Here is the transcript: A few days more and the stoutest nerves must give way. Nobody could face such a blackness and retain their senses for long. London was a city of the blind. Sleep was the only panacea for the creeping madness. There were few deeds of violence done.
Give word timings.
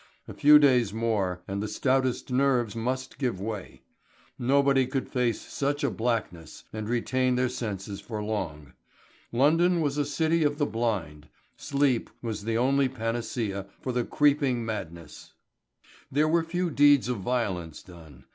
A 0.27 0.33
few 0.33 0.57
days 0.57 0.91
more 0.95 1.43
and 1.47 1.61
the 1.61 1.67
stoutest 1.67 2.31
nerves 2.31 2.75
must 2.75 3.19
give 3.19 3.39
way. 3.39 3.83
Nobody 4.39 4.87
could 4.87 5.07
face 5.07 5.39
such 5.39 5.83
a 5.83 5.91
blackness 5.91 6.63
and 6.73 6.89
retain 6.89 7.35
their 7.35 7.47
senses 7.49 8.01
for 8.01 8.23
long. 8.23 8.73
London 9.31 9.79
was 9.79 9.99
a 9.99 10.05
city 10.05 10.43
of 10.43 10.57
the 10.57 10.65
blind. 10.65 11.27
Sleep 11.55 12.09
was 12.23 12.45
the 12.45 12.57
only 12.57 12.89
panacea 12.89 13.67
for 13.79 13.91
the 13.91 14.03
creeping 14.03 14.65
madness. 14.65 15.33
There 16.11 16.27
were 16.27 16.41
few 16.41 16.71
deeds 16.71 17.07
of 17.07 17.17
violence 17.19 17.83
done. 17.83 18.23